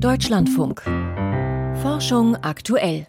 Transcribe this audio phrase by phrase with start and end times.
[0.00, 0.82] Deutschlandfunk.
[1.82, 3.08] Forschung aktuell.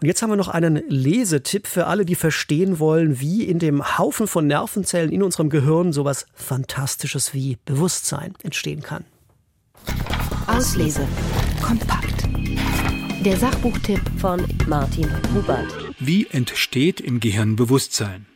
[0.00, 3.98] Und jetzt haben wir noch einen Lesetipp für alle, die verstehen wollen, wie in dem
[3.98, 9.04] Haufen von Nervenzellen in unserem Gehirn sowas Fantastisches wie Bewusstsein entstehen kann.
[10.46, 11.06] Auslese.
[11.62, 12.28] Kompakt.
[13.24, 15.74] Der Sachbuchtipp von Martin Hubert.
[15.98, 18.26] Wie entsteht im Gehirn Bewusstsein?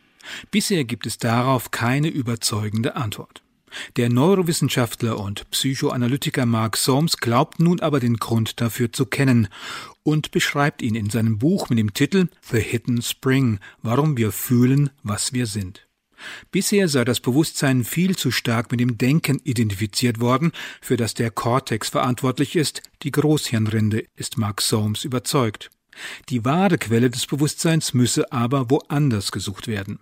[0.51, 3.44] Bisher gibt es darauf keine überzeugende Antwort.
[3.97, 9.47] Der Neurowissenschaftler und Psychoanalytiker Mark Soames glaubt nun aber den Grund dafür zu kennen
[10.03, 14.89] und beschreibt ihn in seinem Buch mit dem Titel The Hidden Spring, warum wir fühlen,
[15.03, 15.87] was wir sind.
[16.51, 21.31] Bisher sei das Bewusstsein viel zu stark mit dem Denken identifiziert worden, für das der
[21.31, 25.69] Kortex verantwortlich ist, die Großhirnrinde, ist Mark Soames überzeugt.
[26.29, 29.99] Die wahre Quelle des Bewusstseins müsse aber woanders gesucht werden.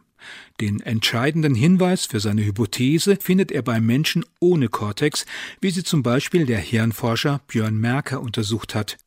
[0.62, 5.26] Den entscheidenden Hinweis für seine Hypothese findet er bei Menschen ohne Kortex,
[5.62, 8.98] wie sie zum Beispiel der Hirnforscher Björn Merker untersucht hat.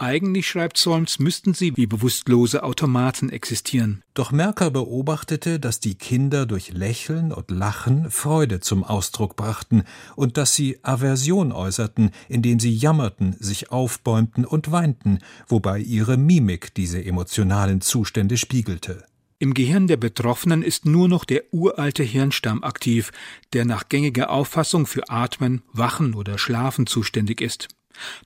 [0.00, 4.02] Eigentlich, schreibt Solms, müssten sie wie bewusstlose Automaten existieren.
[4.14, 9.84] Doch Merker beobachtete, dass die Kinder durch Lächeln und Lachen Freude zum Ausdruck brachten
[10.16, 16.72] und dass sie Aversion äußerten, indem sie jammerten, sich aufbäumten und weinten, wobei ihre Mimik
[16.72, 19.04] diese emotionalen Zustände spiegelte.
[19.42, 23.10] Im Gehirn der Betroffenen ist nur noch der uralte Hirnstamm aktiv,
[23.54, 27.68] der nach gängiger Auffassung für Atmen, Wachen oder Schlafen zuständig ist.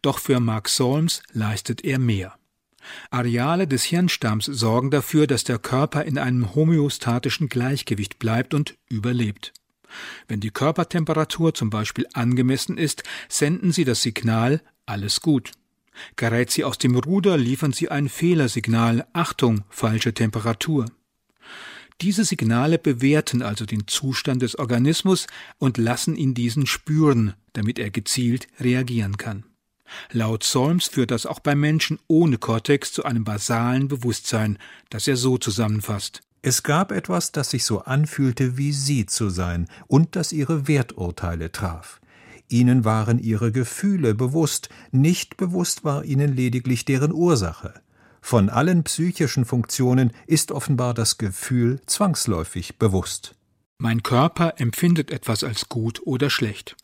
[0.03, 2.35] Doch für Mark Solms leistet er mehr.
[3.13, 9.53] Areale des Hirnstamms sorgen dafür, dass der Körper in einem homöostatischen Gleichgewicht bleibt und überlebt.
[10.27, 15.53] Wenn die Körpertemperatur zum Beispiel angemessen ist, senden sie das Signal alles gut.
[16.17, 20.87] Gerät sie aus dem Ruder, liefern sie ein Fehlersignal Achtung, falsche Temperatur.
[22.01, 25.27] Diese Signale bewerten also den Zustand des Organismus
[25.59, 29.45] und lassen ihn diesen spüren, damit er gezielt reagieren kann.
[30.11, 34.59] Laut Solms führt das auch bei Menschen ohne Kortex zu einem basalen Bewusstsein,
[34.91, 36.23] das er so zusammenfasst.
[36.43, 41.53] Es gab etwas, das sich so anfühlte, wie sie zu sein und das ihre Werturteile
[41.53, 42.01] traf.
[42.49, 47.84] Ihnen waren ihre Gefühle bewusst, nicht bewusst war ihnen lediglich deren Ursache.
[48.27, 53.35] Von allen psychischen Funktionen ist offenbar das Gefühl zwangsläufig bewusst.
[53.77, 56.75] Mein Körper empfindet etwas als gut oder schlecht.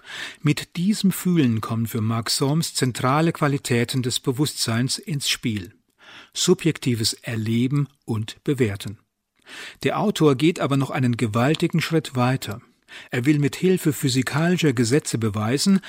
[0.43, 5.73] Mit diesem Fühlen kommen für Mark Solms zentrale Qualitäten des Bewusstseins ins Spiel.
[6.34, 8.99] Subjektives Erleben und Bewerten.
[9.83, 12.61] Der Autor geht aber noch einen gewaltigen Schritt weiter.
[13.11, 15.81] Er will mit Hilfe physikalischer Gesetze beweisen,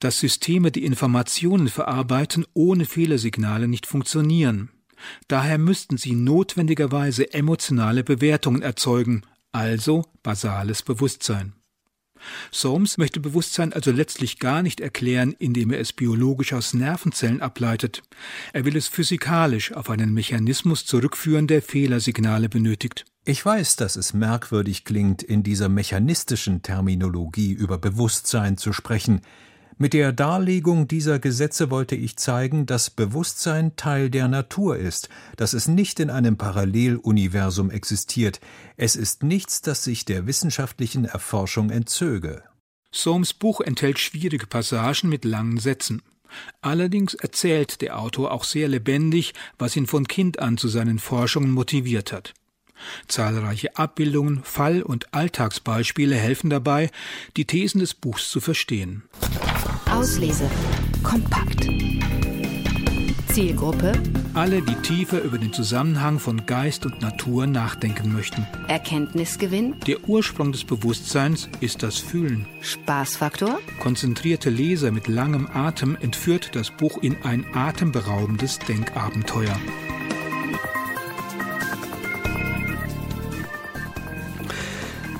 [0.00, 4.68] dass Systeme, die Informationen verarbeiten, ohne Fehlersignale nicht funktionieren.
[5.28, 9.22] Daher müssten sie notwendigerweise emotionale Bewertungen erzeugen,
[9.52, 11.54] also basales Bewusstsein.
[12.50, 18.02] Soames möchte Bewusstsein also letztlich gar nicht erklären, indem er es biologisch aus Nervenzellen ableitet.
[18.52, 23.04] Er will es physikalisch auf einen Mechanismus zurückführen, der Fehlersignale benötigt.
[23.24, 29.20] Ich weiß, dass es merkwürdig klingt, in dieser mechanistischen Terminologie über Bewusstsein zu sprechen,
[29.78, 35.52] mit der Darlegung dieser Gesetze wollte ich zeigen, dass Bewusstsein Teil der Natur ist, dass
[35.52, 38.40] es nicht in einem Paralleluniversum existiert.
[38.76, 42.42] Es ist nichts, das sich der wissenschaftlichen Erforschung entzöge.
[42.90, 46.02] Soames Buch enthält schwierige Passagen mit langen Sätzen.
[46.60, 51.50] Allerdings erzählt der Autor auch sehr lebendig, was ihn von Kind an zu seinen Forschungen
[51.50, 52.34] motiviert hat.
[53.06, 56.90] Zahlreiche Abbildungen, Fall- und Alltagsbeispiele helfen dabei,
[57.36, 59.02] die Thesen des Buchs zu verstehen.
[59.98, 60.48] Auslese.
[61.02, 61.66] Kompakt.
[63.32, 63.90] Zielgruppe.
[64.32, 68.46] Alle, die tiefer über den Zusammenhang von Geist und Natur nachdenken möchten.
[68.68, 69.74] Erkenntnisgewinn.
[69.88, 72.46] Der Ursprung des Bewusstseins ist das Fühlen.
[72.60, 73.58] Spaßfaktor.
[73.80, 79.58] Konzentrierte Leser mit langem Atem entführt das Buch in ein atemberaubendes Denkabenteuer.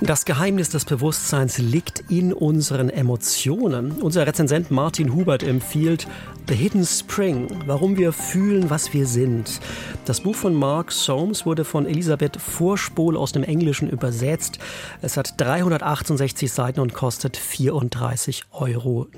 [0.00, 4.00] Das Geheimnis des Bewusstseins liegt in unseren Emotionen.
[4.00, 6.06] Unser Rezensent Martin Hubert empfiehlt
[6.46, 9.58] The Hidden Spring, warum wir fühlen, was wir sind.
[10.04, 14.60] Das Buch von Mark Soames wurde von Elisabeth Vorspol aus dem Englischen übersetzt.
[15.02, 19.08] Es hat 368 Seiten und kostet 34,99 Euro.